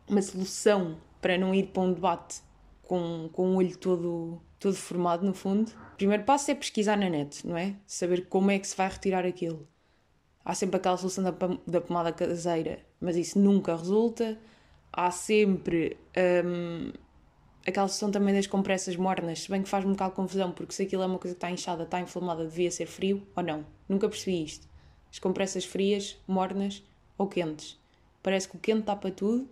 uma 0.09 0.21
solução 0.21 0.99
para 1.21 1.39
não 1.39 1.55
ir 1.55 1.69
para 1.69 1.83
um 1.83 1.93
debate 1.93 2.43
com, 2.83 3.31
com 3.33 3.55
o 3.55 3.57
olho 3.57 3.77
todo, 3.79 4.43
todo 4.59 4.75
formado, 4.75 5.25
no 5.25 5.33
fundo. 5.33 5.71
O 5.95 5.97
primeiro 5.97 6.25
passo 6.25 6.51
é 6.51 6.55
pesquisar 6.55 6.97
na 6.97 7.09
net, 7.09 7.47
não 7.47 7.57
é? 7.57 7.75
Saber 7.87 8.27
como 8.29 8.51
é 8.51 8.59
que 8.59 8.67
se 8.67 8.77
vai 8.77 8.89
retirar 8.89 9.25
aquilo. 9.25 9.67
Há 10.45 10.55
sempre 10.55 10.77
aquela 10.77 10.97
solução 10.97 11.25
da, 11.25 11.33
da 11.67 11.81
pomada 11.81 12.13
caseira, 12.13 12.81
mas 13.01 13.17
isso 13.17 13.39
nunca 13.39 13.75
resulta 13.75 14.39
há 14.93 15.11
sempre 15.11 15.97
um, 16.45 16.93
aquela 17.67 17.89
sessão 17.89 18.11
também 18.11 18.35
das 18.35 18.47
compressas 18.47 18.97
mornas, 18.97 19.41
se 19.41 19.51
bem 19.51 19.63
que 19.63 19.69
faz-me 19.69 19.91
um 19.91 19.95
bocado 19.95 20.15
confusão, 20.15 20.53
porque 20.53 20.73
se 20.73 20.83
aquilo 20.85 21.03
é 21.03 21.07
uma 21.07 21.19
coisa 21.19 21.35
que 21.35 21.39
está 21.39 21.51
inchada, 21.51 21.83
está 21.83 22.01
inflamada, 22.01 22.45
devia 22.45 22.71
ser 22.71 22.87
frio 22.87 23.27
ou 23.35 23.43
não. 23.43 23.67
Nunca 23.89 24.09
percebi 24.09 24.45
isto. 24.45 24.69
As 25.11 25.19
compressas 25.19 25.65
frias, 25.65 26.17
mornas 26.27 26.83
ou 27.19 27.27
quentes. 27.27 27.79
Parece 28.23 28.49
que 28.49 28.57
o 28.57 28.61
quente 28.61 28.83
tapa 28.83 29.11
tudo, 29.11 29.49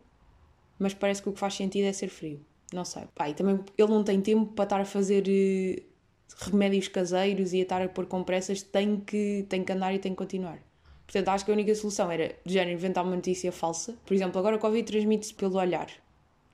mas 0.78 0.94
parece 0.94 1.22
que 1.22 1.28
o 1.28 1.32
que 1.32 1.38
faz 1.38 1.54
sentido 1.54 1.86
é 1.86 1.92
ser 1.92 2.08
frio. 2.08 2.40
Não 2.72 2.84
sei. 2.84 3.04
Pá, 3.14 3.28
e 3.28 3.34
também 3.34 3.60
ele 3.76 3.90
não 3.90 4.02
tem 4.02 4.20
tempo 4.20 4.52
para 4.52 4.64
estar 4.64 4.80
a 4.80 4.84
fazer 4.84 5.24
uh, 5.26 6.50
remédios 6.50 6.88
caseiros 6.88 7.52
e 7.52 7.58
a 7.58 7.62
estar 7.62 7.82
a 7.82 7.88
pôr 7.88 8.06
compressas, 8.06 8.62
tem 8.62 9.00
que, 9.00 9.46
tem 9.48 9.64
que 9.64 9.72
andar 9.72 9.94
e 9.94 9.98
tem 9.98 10.12
que 10.12 10.18
continuar. 10.18 10.58
Portanto, 11.06 11.28
acho 11.28 11.44
que 11.44 11.50
a 11.50 11.54
única 11.54 11.74
solução 11.74 12.10
era, 12.10 12.34
de 12.44 12.52
género, 12.52 12.76
inventar 12.76 13.04
uma 13.04 13.14
notícia 13.14 13.52
falsa. 13.52 13.96
Por 14.04 14.14
exemplo, 14.14 14.38
agora 14.38 14.56
o 14.56 14.58
Covid 14.58 14.84
transmite-se 14.84 15.34
pelo 15.34 15.56
olhar. 15.56 15.88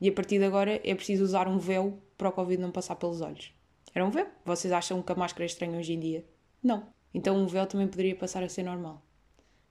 E 0.00 0.08
a 0.08 0.12
partir 0.12 0.38
de 0.38 0.44
agora 0.44 0.80
é 0.82 0.94
preciso 0.94 1.24
usar 1.24 1.46
um 1.46 1.58
véu 1.58 1.98
para 2.16 2.28
o 2.28 2.32
Covid 2.32 2.60
não 2.60 2.70
passar 2.70 2.96
pelos 2.96 3.20
olhos. 3.20 3.52
Era 3.94 4.04
um 4.04 4.10
véu. 4.10 4.26
Vocês 4.44 4.72
acham 4.72 5.02
que 5.02 5.12
a 5.12 5.14
máscara 5.14 5.44
é 5.44 5.46
estranha 5.46 5.78
hoje 5.78 5.92
em 5.92 6.00
dia? 6.00 6.24
Não. 6.62 6.86
Então 7.12 7.36
um 7.36 7.46
véu 7.46 7.66
também 7.66 7.88
poderia 7.88 8.14
passar 8.14 8.42
a 8.42 8.48
ser 8.48 8.62
normal. 8.62 9.02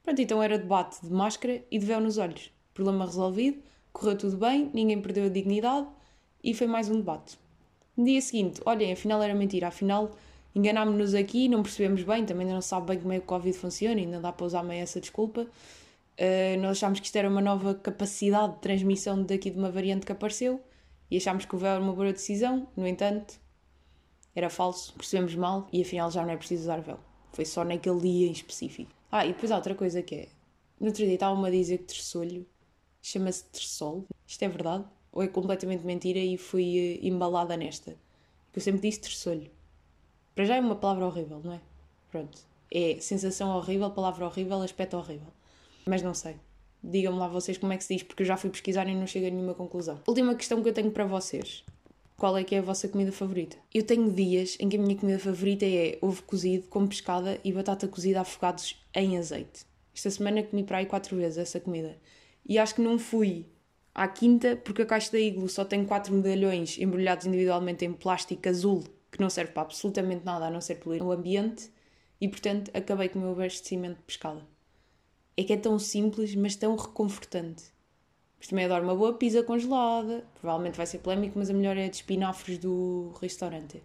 Pronto, 0.04 0.22
então 0.22 0.42
era 0.42 0.58
debate 0.58 1.02
de 1.02 1.12
máscara 1.12 1.64
e 1.70 1.78
de 1.78 1.86
véu 1.86 2.00
nos 2.00 2.18
olhos. 2.18 2.52
Problema 2.74 3.06
resolvido, 3.06 3.62
correu 3.92 4.18
tudo 4.18 4.38
bem, 4.38 4.70
ninguém 4.74 5.02
perdeu 5.02 5.26
a 5.26 5.30
dignidade 5.30 5.88
e 6.44 6.54
foi 6.54 6.68
mais 6.68 6.90
um 6.90 6.98
debate. 6.98 7.38
No 7.96 8.06
dia 8.06 8.22
seguinte, 8.22 8.62
olhem, 8.66 8.94
afinal 8.94 9.22
era 9.22 9.36
mentira, 9.36 9.68
afinal 9.68 10.12
enganámos-nos 10.56 11.14
aqui, 11.14 11.48
não 11.48 11.64
percebemos 11.64 12.04
bem, 12.04 12.26
também 12.26 12.46
ainda 12.46 12.56
não 12.56 12.62
sabe 12.62 12.88
bem 12.88 13.00
como 13.00 13.14
é 13.14 13.18
que 13.18 13.24
o 13.24 13.28
Covid 13.28 13.58
funciona, 13.58 14.00
ainda 14.00 14.20
dá 14.20 14.32
para 14.32 14.46
usar 14.46 14.64
meio 14.64 14.82
essa 14.82 15.00
desculpa. 15.00 15.42
Uh, 15.42 16.60
nós 16.60 16.78
achámos 16.78 17.00
que 17.00 17.06
isto 17.06 17.16
era 17.16 17.30
uma 17.30 17.42
nova 17.42 17.74
capacidade 17.76 18.56
de 18.56 18.60
transmissão 18.60 19.24
daqui 19.24 19.50
de 19.50 19.58
uma 19.58 19.72
variante 19.72 20.06
que 20.06 20.12
apareceu 20.12 20.62
e 21.10 21.18
achámos 21.18 21.46
que 21.46 21.56
o 21.56 21.58
véu 21.58 21.72
era 21.72 21.82
uma 21.82 21.94
boa 21.94 22.12
decisão, 22.12 22.68
no 22.76 22.86
entanto, 22.86 23.40
era 24.36 24.50
falso, 24.50 24.94
percebemos 24.94 25.34
mal 25.36 25.68
e 25.72 25.82
afinal 25.82 26.12
já 26.12 26.24
não 26.24 26.32
é 26.32 26.38
preciso 26.38 26.64
usar 26.64 26.82
véu. 26.82 27.00
Foi 27.32 27.46
só 27.46 27.64
naquele 27.64 28.00
dia 28.02 28.28
em 28.28 28.32
específico. 28.32 28.92
Ah, 29.12 29.26
e 29.26 29.30
depois 29.34 29.52
há 29.52 29.56
outra 29.56 29.74
coisa 29.74 30.02
que 30.02 30.16
é, 30.16 30.28
no 30.80 30.88
outro 30.88 31.04
dia 31.04 31.14
estava-me 31.14 31.48
a 31.48 31.52
dizer 31.52 31.80
que 31.80 31.86
terçolho 31.86 32.46
chama-se 33.02 33.46
terçol. 33.46 34.06
Isto 34.28 34.44
é 34.44 34.50
verdade? 34.50 34.86
Ou 35.12 35.24
é 35.24 35.28
completamente 35.28 35.86
mentira 35.86 36.20
e 36.20 36.38
fui 36.38 37.00
uh, 37.02 37.06
embalada 37.06 37.56
nesta? 37.58 37.96
eu 38.54 38.62
sempre 38.62 38.82
disse 38.82 39.00
terçolho. 39.00 39.50
Para 40.40 40.46
já 40.46 40.56
é 40.56 40.62
uma 40.62 40.78
palavra 40.78 41.06
horrível, 41.06 41.42
não 41.44 41.52
é? 41.52 41.60
Pronto. 42.10 42.40
É 42.74 42.96
sensação 43.02 43.50
horrível, 43.58 43.92
palavra 43.92 44.26
horrível, 44.26 44.62
aspecto 44.62 44.96
horrível. 44.96 45.28
Mas 45.86 46.02
não 46.02 46.14
sei. 46.14 46.38
Digam-me 46.82 47.20
lá 47.20 47.28
vocês 47.28 47.58
como 47.58 47.74
é 47.74 47.78
que 47.78 47.84
se 47.84 47.94
diz, 47.94 48.04
porque 48.04 48.24
eu 48.24 48.28
já 48.28 48.38
fui 48.38 48.50
pesquisar 48.50 48.88
e 48.88 48.96
não 48.96 49.06
chego 49.06 49.28
a 49.28 49.30
nenhuma 49.30 49.54
conclusão. 49.54 50.00
Última 50.08 50.34
questão 50.36 50.64
que 50.64 50.70
eu 50.70 50.74
tenho 50.74 50.92
para 50.92 51.04
vocês. 51.04 51.66
Qual 52.16 52.38
é 52.38 52.46
que 52.46 52.56
é 52.56 52.60
a 52.60 52.62
vossa 52.62 52.88
comida 52.88 53.12
favorita? 53.12 53.58
Eu 53.74 53.84
tenho 53.84 54.10
dias 54.14 54.56
em 54.62 54.70
que 54.70 54.78
a 54.78 54.80
minha 54.80 54.96
comida 54.96 55.20
favorita 55.20 55.66
é 55.66 55.98
ovo 56.02 56.24
cozido 56.24 56.70
com 56.70 56.88
pescada 56.88 57.38
e 57.44 57.52
batata 57.52 57.86
cozida 57.86 58.22
afogados 58.22 58.82
em 58.96 59.18
azeite. 59.18 59.66
Esta 59.94 60.10
semana 60.10 60.42
comi 60.42 60.64
para 60.64 60.78
aí 60.78 60.86
quatro 60.86 61.18
vezes 61.18 61.38
essa 61.38 61.60
comida. 61.60 61.98
E 62.48 62.58
acho 62.58 62.76
que 62.76 62.82
não 62.82 62.98
fui 62.98 63.46
à 63.94 64.08
quinta 64.08 64.56
porque 64.56 64.84
a 64.84 64.86
caixa 64.86 65.12
da 65.12 65.20
Iglo 65.20 65.50
só 65.50 65.66
tem 65.66 65.84
quatro 65.84 66.14
medalhões 66.14 66.78
embrulhados 66.78 67.26
individualmente 67.26 67.84
em 67.84 67.92
plástico 67.92 68.48
azul 68.48 68.86
que 69.12 69.20
não 69.20 69.30
serve 69.30 69.52
para 69.52 69.64
absolutamente 69.64 70.26
nada 70.26 70.46
a 70.46 70.52
não 70.52 70.62
ser 70.62 70.76
poluir 70.76 71.04
o 71.04 71.12
ambiente 71.12 71.72
e 72.22 72.28
portanto 72.28 72.72
acabei 72.74 73.10
com 73.10 73.20
o 73.20 73.22
meu 73.22 73.32
abastecimento 73.32 73.98
de 73.98 74.04
pescada. 74.04 74.46
É 75.36 75.44
que 75.44 75.54
é 75.54 75.58
tão 75.58 75.80
simples, 75.80 76.36
mas 76.36 76.56
tão 76.56 76.76
reconfortante. 76.76 77.64
Mas 78.38 78.48
também 78.48 78.66
adoro 78.66 78.84
uma 78.84 78.96
boa 78.96 79.14
pizza 79.14 79.44
congelada. 79.44 80.26
Provavelmente 80.40 80.76
vai 80.76 80.86
ser 80.86 81.00
polémico, 81.00 81.38
mas 81.38 81.50
a 81.50 81.54
melhor 81.54 81.78
é 81.78 81.86
a 81.86 81.90
de 81.90 81.96
espinafres 81.98 82.58
do 82.58 83.14
restaurante. 83.22 83.82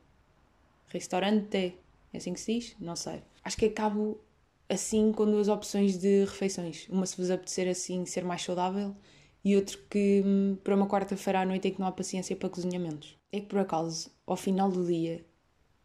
Restaurante? 0.89 1.77
É 2.13 2.17
assim 2.17 2.33
que 2.33 2.41
se 2.41 2.55
diz? 2.55 2.77
Não 2.79 2.97
sei. 2.97 3.23
Acho 3.43 3.57
que 3.57 3.67
acabo 3.67 4.21
assim 4.69 5.13
com 5.13 5.27
duas 5.27 5.49
opções 5.49 5.99
de 5.99 6.25
refeições. 6.25 6.89
Uma 6.89 7.07
se 7.07 7.17
vos 7.17 7.31
apetecer 7.31 7.69
assim 7.69 8.07
ser 8.07 8.25
mais 8.25 8.43
saudável 8.43 8.95
e 9.45 9.55
outro 9.57 9.79
que 9.91 10.23
hum, 10.25 10.57
para 10.65 10.75
uma 10.75 10.89
quarta-feira 10.89 11.41
à 11.41 11.45
noite 11.45 11.69
em 11.69 11.75
que 11.75 11.81
não 11.81 11.87
há 11.87 11.93
paciência 11.93 12.35
para 12.35 12.49
cozinhamentos. 12.49 13.17
É 13.31 13.41
que 13.41 13.47
por 13.47 13.59
acaso, 13.59 14.11
ao 14.27 14.37
final 14.37 14.71
do 14.71 14.85
dia, 14.87 15.25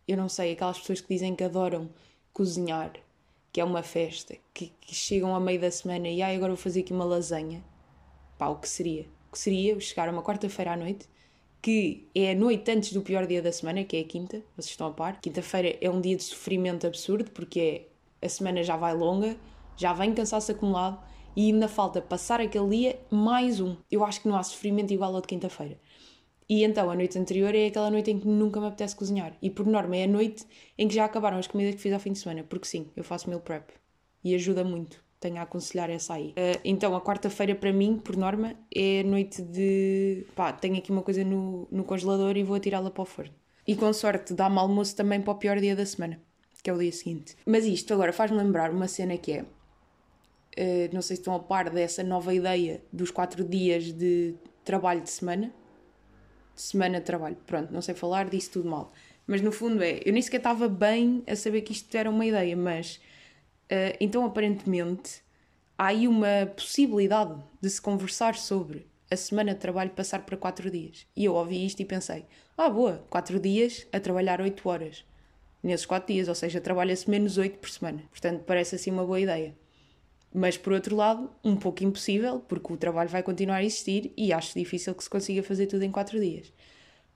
eu 0.07 0.15
não 0.15 0.29
sei, 0.29 0.53
aquelas 0.53 0.79
pessoas 0.79 1.01
que 1.01 1.13
dizem 1.13 1.35
que 1.35 1.43
adoram 1.43 1.89
cozinhar, 2.31 2.93
que 3.51 3.59
é 3.59 3.63
uma 3.63 3.83
festa, 3.83 4.37
que, 4.53 4.71
que 4.79 4.95
chegam 4.95 5.35
a 5.35 5.39
meio 5.39 5.59
da 5.59 5.69
semana 5.69 6.07
e 6.07 6.21
ai, 6.21 6.35
agora 6.35 6.53
vou 6.53 6.57
fazer 6.57 6.81
aqui 6.81 6.93
uma 6.93 7.03
lasanha. 7.03 7.61
Pá, 8.37 8.47
o 8.47 8.55
que 8.55 8.69
seria? 8.69 9.05
O 9.27 9.33
que 9.33 9.39
seria 9.39 9.77
chegar 9.79 10.07
a 10.07 10.11
uma 10.11 10.23
quarta-feira 10.23 10.73
à 10.73 10.77
noite, 10.77 11.07
que 11.61 12.07
é 12.15 12.31
a 12.31 12.35
noite 12.35 12.71
antes 12.71 12.93
do 12.93 13.01
pior 13.01 13.27
dia 13.27 13.41
da 13.41 13.51
semana, 13.51 13.83
que 13.83 13.97
é 13.97 13.99
a 13.99 14.03
quinta, 14.05 14.41
vocês 14.55 14.71
estão 14.71 14.87
a 14.87 14.91
par. 14.91 15.19
Quinta-feira 15.19 15.77
é 15.81 15.89
um 15.89 15.99
dia 15.99 16.15
de 16.15 16.23
sofrimento 16.23 16.87
absurdo, 16.87 17.29
porque 17.31 17.87
é, 18.21 18.25
a 18.25 18.29
semana 18.29 18.63
já 18.63 18.77
vai 18.77 18.93
longa, 18.95 19.35
já 19.75 19.91
vem 19.91 20.13
cansaço 20.13 20.51
acumulado 20.53 21.03
e 21.35 21.51
ainda 21.51 21.67
falta 21.67 22.01
passar 22.01 22.41
aquele 22.41 22.69
dia 22.69 22.99
mais 23.09 23.59
um. 23.59 23.75
Eu 23.89 24.03
acho 24.03 24.21
que 24.21 24.27
não 24.27 24.35
há 24.35 24.43
sofrimento 24.43 24.93
igual 24.93 25.15
ao 25.15 25.21
de 25.21 25.27
quinta-feira. 25.27 25.77
E 26.49 26.63
então 26.63 26.89
a 26.89 26.95
noite 26.95 27.17
anterior 27.17 27.53
é 27.53 27.67
aquela 27.67 27.91
noite 27.91 28.09
em 28.09 28.19
que 28.19 28.27
nunca 28.27 28.59
me 28.59 28.65
apetece 28.65 28.95
cozinhar. 28.95 29.37
E 29.39 29.51
por 29.51 29.67
norma 29.67 29.95
é 29.95 30.05
a 30.05 30.07
noite 30.07 30.43
em 30.77 30.87
que 30.87 30.95
já 30.95 31.05
acabaram 31.05 31.37
as 31.37 31.45
comidas 31.45 31.75
que 31.75 31.81
fiz 31.81 31.93
ao 31.93 31.99
fim 31.99 32.11
de 32.11 32.19
semana. 32.19 32.43
Porque 32.43 32.67
sim, 32.67 32.87
eu 32.95 33.03
faço 33.03 33.29
meal 33.29 33.39
prep. 33.39 33.71
E 34.23 34.33
ajuda 34.33 34.63
muito. 34.63 35.03
Tenho 35.19 35.37
a 35.37 35.43
aconselhar 35.43 35.91
essa 35.91 36.15
aí. 36.15 36.29
Uh, 36.29 36.59
então 36.65 36.95
a 36.95 37.01
quarta-feira 37.01 37.53
para 37.53 37.71
mim, 37.71 37.99
por 37.99 38.17
norma, 38.17 38.55
é 38.73 39.03
noite 39.03 39.43
de. 39.43 40.25
pá, 40.35 40.51
tenho 40.51 40.77
aqui 40.77 40.91
uma 40.91 41.03
coisa 41.03 41.23
no, 41.23 41.67
no 41.69 41.83
congelador 41.83 42.35
e 42.35 42.43
vou 42.43 42.55
atirá-la 42.55 42.89
para 42.89 43.03
o 43.03 43.05
forno. 43.05 43.33
E 43.67 43.75
com 43.75 43.93
sorte 43.93 44.33
dá-me 44.33 44.57
almoço 44.57 44.95
também 44.95 45.21
para 45.21 45.33
o 45.33 45.35
pior 45.35 45.59
dia 45.59 45.75
da 45.75 45.85
semana, 45.85 46.19
que 46.63 46.69
é 46.69 46.73
o 46.73 46.77
dia 46.79 46.91
seguinte. 46.91 47.35
Mas 47.45 47.65
isto 47.65 47.93
agora 47.93 48.11
faz-me 48.11 48.37
lembrar 48.37 48.71
uma 48.71 48.87
cena 48.87 49.15
que 49.17 49.33
é 49.33 49.45
Uh, 50.59 50.93
não 50.93 51.01
sei 51.01 51.15
se 51.15 51.21
estão 51.21 51.33
a 51.33 51.39
par 51.39 51.69
dessa 51.69 52.03
nova 52.03 52.33
ideia 52.33 52.83
dos 52.91 53.11
quatro 53.11 53.45
dias 53.45 53.93
de 53.93 54.35
trabalho 54.65 54.99
de 54.99 55.09
semana. 55.09 55.53
Semana 56.53 56.99
de 56.99 57.05
trabalho. 57.05 57.37
Pronto, 57.47 57.71
não 57.71 57.81
sei 57.81 57.95
falar, 57.95 58.29
disse 58.29 58.49
tudo 58.49 58.69
mal. 58.69 58.91
Mas 59.25 59.41
no 59.41 59.53
fundo 59.53 59.81
é, 59.81 60.01
eu 60.03 60.11
nem 60.11 60.21
sequer 60.21 60.37
estava 60.37 60.67
bem 60.67 61.23
a 61.25 61.35
saber 61.35 61.61
que 61.61 61.71
isto 61.71 61.95
era 61.95 62.09
uma 62.09 62.25
ideia, 62.25 62.57
mas 62.57 62.99
uh, 63.71 63.95
então 64.01 64.25
aparentemente 64.25 65.21
há 65.77 65.87
aí 65.87 66.09
uma 66.09 66.51
possibilidade 66.53 67.41
de 67.61 67.69
se 67.69 67.81
conversar 67.81 68.35
sobre 68.35 68.85
a 69.09 69.15
semana 69.15 69.53
de 69.53 69.59
trabalho 69.61 69.91
passar 69.91 70.25
para 70.25 70.35
quatro 70.35 70.69
dias. 70.69 71.07
E 71.15 71.23
eu 71.23 71.35
ouvi 71.35 71.65
isto 71.65 71.79
e 71.79 71.85
pensei, 71.85 72.25
ah 72.57 72.69
boa, 72.69 73.05
quatro 73.09 73.39
dias 73.39 73.87
a 73.93 73.99
trabalhar 73.99 74.41
oito 74.41 74.67
horas. 74.67 75.05
Nesses 75.63 75.85
quatro 75.85 76.13
dias, 76.13 76.27
ou 76.27 76.35
seja, 76.35 76.59
trabalha-se 76.59 77.09
menos 77.09 77.37
oito 77.37 77.59
por 77.59 77.69
semana. 77.69 78.03
Portanto, 78.11 78.43
parece 78.45 78.75
assim 78.75 78.91
uma 78.91 79.05
boa 79.05 79.19
ideia. 79.19 79.55
Mas 80.33 80.57
por 80.57 80.73
outro 80.73 80.95
lado, 80.95 81.29
um 81.43 81.55
pouco 81.55 81.83
impossível, 81.83 82.39
porque 82.39 82.71
o 82.73 82.77
trabalho 82.77 83.09
vai 83.09 83.23
continuar 83.23 83.57
a 83.57 83.63
existir 83.63 84.13
e 84.15 84.31
acho 84.31 84.57
difícil 84.57 84.93
que 84.93 85.03
se 85.03 85.09
consiga 85.09 85.41
fazer 85.41 85.67
tudo 85.67 85.83
em 85.83 85.91
quatro 85.91 86.19
dias. 86.19 86.53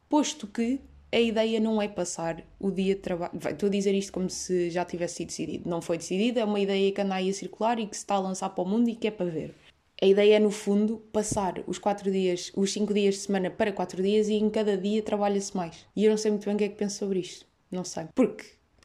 Posto 0.10 0.48
que 0.48 0.80
a 1.12 1.20
ideia 1.20 1.60
não 1.60 1.80
é 1.80 1.88
passar 1.88 2.44
o 2.60 2.72
dia 2.72 2.96
de 2.96 3.02
trabalho. 3.02 3.32
Estou 3.36 3.68
a 3.68 3.72
dizer 3.72 3.94
isto 3.94 4.12
como 4.12 4.30
se 4.30 4.72
já 4.72 4.84
tivesse 4.84 5.18
sido 5.18 5.28
decidido. 5.28 5.70
Não 5.70 5.80
foi 5.80 5.98
decidido, 5.98 6.40
é 6.40 6.44
uma 6.44 6.60
ideia 6.60 6.92
que 6.92 7.02
anda 7.02 7.16
aí 7.16 7.30
a 7.30 7.34
circular 7.34 7.80
e 7.80 7.86
que 7.86 7.96
se 7.96 8.02
está 8.02 8.16
a 8.16 8.20
lançar 8.20 8.50
para 8.50 8.64
o 8.64 8.68
mundo 8.68 8.90
e 8.90 8.96
que 8.96 9.08
é 9.08 9.12
para 9.12 9.30
ver. 9.30 9.54
A 10.02 10.06
ideia 10.06 10.36
é, 10.36 10.40
no 10.40 10.50
fundo, 10.50 10.98
passar 11.14 11.64
os 11.68 11.78
quatro 11.78 12.12
dias, 12.12 12.52
os 12.56 12.74
cinco 12.74 12.94
dias 12.94 13.16
de 13.16 13.22
semana 13.22 13.50
para 13.52 13.72
quatro 13.72 14.02
dias 14.02 14.28
e 14.28 14.34
em 14.34 14.50
cada 14.50 14.76
dia 14.76 15.02
trabalha-se 15.04 15.56
mais. 15.56 15.86
E 15.96 16.04
eu 16.04 16.10
não 16.10 16.18
sei 16.18 16.32
muito 16.32 16.46
bem 16.46 16.56
o 16.56 16.58
que 16.58 16.64
é 16.64 16.70
que 16.70 16.76
penso 16.76 16.98
sobre 16.98 17.20
isto. 17.20 17.46
Não 17.72 17.84
sei. 17.84 18.08
Porque 18.16 18.44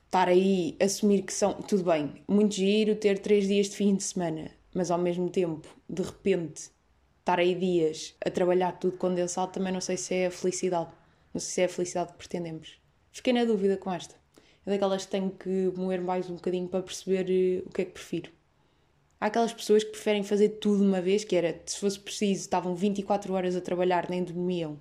estar 0.09 0.27
aí, 0.29 0.77
assumir 0.81 1.23
que 1.23 1.33
são. 1.33 1.55
Tudo 1.55 1.85
bem, 1.85 2.23
muito 2.27 2.55
giro 2.55 2.97
ter 2.97 3.19
três 3.19 3.47
dias 3.47 3.69
de 3.69 3.77
fim 3.77 3.95
de 3.95 4.03
semana, 4.03 4.51
mas 4.75 4.91
ao 4.91 4.99
mesmo 4.99 5.31
tempo, 5.31 5.69
de 5.89 6.03
repente, 6.03 6.71
estar 7.21 7.39
aí 7.39 7.55
dias 7.55 8.15
a 8.25 8.31
trabalhar 8.31 8.73
tudo 8.73 8.97
condensado, 8.97 9.53
também 9.53 9.73
não 9.73 9.81
sei 9.81 9.97
se 9.97 10.15
é 10.15 10.27
a 10.27 10.31
felicidade. 10.31 10.91
Não 11.33 11.41
sei 11.41 11.51
se 11.51 11.61
é 11.61 11.65
a 11.67 11.69
felicidade 11.69 12.13
que 12.13 12.19
pretendemos. 12.19 12.81
Fiquei 13.13 13.35
na 13.35 13.45
dúvida 13.45 13.77
com 13.77 13.93
esta. 13.93 14.15
É 14.65 14.71
daquelas 14.71 15.05
que 15.05 15.11
tenho 15.11 15.31
que 15.31 15.73
moer 15.77 16.01
mais 16.01 16.29
um 16.31 16.37
bocadinho 16.37 16.69
para 16.69 16.83
perceber 16.83 17.27
eh, 17.31 17.63
o 17.67 17.71
que 17.71 17.83
é 17.83 17.85
que 17.85 17.93
prefiro. 17.93 18.33
Há 19.21 19.27
aquelas 19.27 19.53
pessoas 19.53 19.85
que 19.85 19.91
preferem 19.91 20.23
fazer 20.23 20.49
tudo 20.61 20.83
uma 20.83 21.03
vez, 21.03 21.25
que 21.25 21.37
era, 21.37 21.61
se 21.67 21.79
fosse 21.79 22.01
preciso, 22.01 22.43
estavam 22.43 22.75
24 22.75 23.33
horas 23.35 23.57
a 23.57 23.61
trabalhar, 23.61 24.09
nem 24.09 24.25
dormiam. 24.25 24.81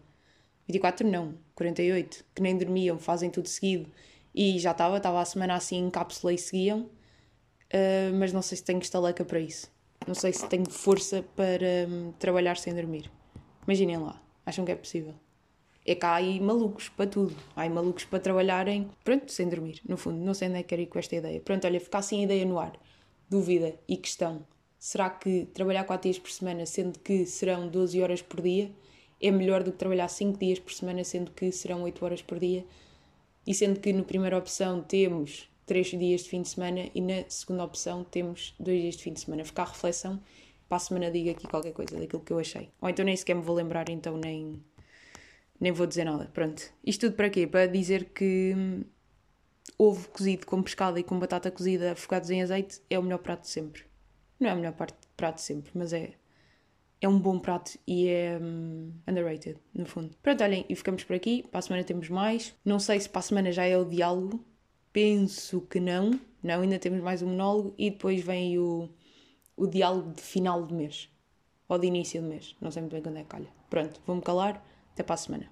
24 0.68 1.08
não, 1.08 1.34
48, 1.56 2.24
que 2.34 2.42
nem 2.42 2.58
dormiam, 2.58 2.98
fazem 2.98 3.30
tudo 3.30 3.48
seguido 3.48 3.90
e 4.38 4.60
já 4.60 4.70
estava, 4.70 4.98
estava 4.98 5.20
a 5.20 5.26
semana 5.26 5.56
assim 5.56 5.78
em 5.78 5.90
cápsula 5.90 6.32
e 6.32 6.38
seguiam, 6.38 6.82
uh, 6.82 8.14
mas 8.20 8.32
não 8.32 8.44
sei 8.44 8.56
se 8.60 8.64
tenho 8.64 8.78
estaleca 8.78 9.26
para 9.26 9.40
isso. 9.40 9.68
Não 10.08 10.14
sei 10.14 10.32
se 10.32 10.48
tenho 10.48 10.70
força 10.70 11.26
para 11.36 11.90
um, 11.90 12.12
trabalhar 12.20 12.56
sem 12.56 12.72
dormir. 12.72 13.12
Imaginem 13.66 13.98
lá, 13.98 14.22
acham 14.46 14.64
que 14.64 14.72
é 14.72 14.76
possível? 14.76 15.16
É 15.84 15.96
que 15.96 16.06
há 16.06 16.14
aí 16.14 16.40
malucos 16.40 16.88
para 16.88 17.10
tudo. 17.10 17.36
Há 17.56 17.62
aí 17.62 17.70
malucos 17.70 18.06
para 18.06 18.20
trabalharem, 18.20 18.88
pronto, 19.04 19.32
sem 19.32 19.50
dormir, 19.50 19.82
no 19.90 19.98
fundo. 19.98 20.24
Não 20.24 20.36
sei 20.36 20.50
onde 20.50 20.60
é 20.60 20.62
que 20.62 20.70
quero 20.70 20.84
ir 20.84 20.86
com 20.86 21.00
esta 21.00 21.16
ideia. 21.16 21.42
Pronto, 21.42 21.66
olha, 21.66 21.80
ficar 21.80 22.04
sem 22.04 22.24
ideia 22.24 22.46
no 22.46 22.60
ar. 22.60 22.74
Dúvida 23.28 23.74
e 23.88 23.98
questão. 23.98 24.46
Será 24.78 25.10
que 25.10 25.48
trabalhar 25.52 25.84
4 25.84 26.12
dias 26.12 26.20
por 26.20 26.30
semana, 26.30 26.64
sendo 26.68 27.00
que 27.00 27.26
serão 27.26 27.68
12 27.68 28.00
horas 28.04 28.22
por 28.22 28.42
dia, 28.42 28.72
é 29.20 29.32
melhor 29.32 29.64
do 29.64 29.72
que 29.72 29.80
trabalhar 29.80 30.08
5 30.08 30.38
dias 30.38 30.60
por 30.60 30.72
semana, 30.72 31.04
sendo 31.04 31.32
que 31.32 31.52
serão 31.52 31.82
8 31.82 32.06
horas 32.06 32.22
por 32.22 32.38
dia? 32.40 32.64
E 33.48 33.54
sendo 33.54 33.80
que 33.80 33.94
na 33.94 34.04
primeira 34.04 34.38
opção 34.38 34.84
temos 34.84 35.50
três 35.66 35.88
dias 35.88 36.22
de 36.22 36.30
fim 36.30 36.42
de 36.42 36.50
semana 36.50 36.90
e 36.94 37.00
na 37.00 37.24
segunda 37.30 37.64
opção 37.64 38.04
temos 38.04 38.54
dois 38.60 38.82
dias 38.82 38.98
de 38.98 39.04
fim 39.04 39.14
de 39.14 39.22
semana. 39.22 39.46
Ficar 39.46 39.64
a 39.64 39.68
reflexão, 39.68 40.22
para 40.68 40.76
a 40.76 40.80
semana 40.80 41.10
diga 41.10 41.32
aqui 41.32 41.48
qualquer 41.48 41.72
coisa 41.72 41.98
daquilo 41.98 42.22
que 42.22 42.34
eu 42.34 42.40
achei. 42.40 42.70
Ou 42.82 42.90
então 42.90 43.06
nem 43.06 43.16
sequer 43.16 43.36
me 43.36 43.42
vou 43.42 43.56
lembrar, 43.56 43.88
então 43.90 44.18
nem, 44.18 44.62
nem 45.62 45.72
vou 45.72 45.88
dizer 45.88 46.04
nada. 46.04 46.30
Pronto. 46.34 46.62
Isto 46.86 47.08
tudo 47.08 47.16
para 47.16 47.30
quê? 47.30 47.48
Para 47.48 47.68
dizer 47.68 48.10
que 48.10 48.54
ovo 49.78 50.10
cozido 50.10 50.46
com 50.46 50.62
pescada 50.62 51.00
e 51.00 51.04
com 51.04 51.18
batata 51.18 51.50
cozida 51.50 51.94
afogados 51.94 52.30
em 52.30 52.44
azeite 52.44 52.82
é 52.90 53.00
o 53.00 53.04
melhor 53.04 53.20
prato 53.20 53.44
de 53.44 53.50
sempre. 53.50 53.84
Não 54.38 54.50
é 54.50 54.54
o 54.54 54.58
melhor 54.58 54.74
prato 55.16 55.36
de 55.36 55.42
sempre, 55.42 55.72
mas 55.74 55.94
é 55.94 56.12
é 57.00 57.08
um 57.08 57.20
bom 57.20 57.38
prato 57.40 57.78
e 57.86 58.08
é 58.08 58.40
um, 58.42 58.92
underrated, 59.08 59.58
no 59.74 59.86
fundo. 59.86 60.16
Pronto, 60.22 60.44
olhem, 60.44 60.66
e 60.68 60.76
ficamos 60.76 61.04
por 61.04 61.16
aqui. 61.16 61.44
Para 61.44 61.60
a 61.60 61.62
semana 61.62 61.84
temos 61.84 62.10
mais. 62.10 62.56
Não 62.66 62.80
sei 62.80 63.00
se 63.00 63.10
para 63.10 63.20
a 63.20 63.24
semana 63.24 63.52
já 63.52 63.66
é 63.66 63.78
o 63.78 63.86
diálogo. 63.86 64.44
Penso 64.92 65.62
que 65.62 65.80
não. 65.80 66.20
Não, 66.42 66.62
ainda 66.62 66.80
temos 66.80 67.02
mais 67.02 67.22
um 67.22 67.28
monólogo 67.28 67.74
e 67.78 67.92
depois 67.92 68.24
vem 68.24 68.58
o, 68.58 68.90
o 69.56 69.68
diálogo 69.68 70.14
de 70.14 70.22
final 70.22 70.66
de 70.66 70.74
mês. 70.74 71.10
Ou 71.70 71.78
de 71.78 71.88
início 71.88 72.22
de 72.22 72.28
mês. 72.28 72.56
Não 72.60 72.72
sei 72.72 72.82
muito 72.82 72.94
bem 72.94 73.02
quando 73.02 73.18
é 73.18 73.22
que 73.22 73.30
calha. 73.30 73.50
Pronto, 73.70 74.02
vou-me 74.06 74.22
calar. 74.22 74.66
Até 74.94 75.04
para 75.04 75.14
a 75.14 75.18
semana. 75.18 75.46